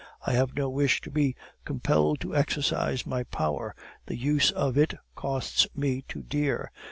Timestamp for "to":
1.01-1.11, 2.21-2.35